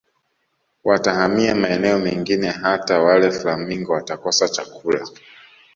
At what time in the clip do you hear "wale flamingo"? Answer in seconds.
2.99-3.93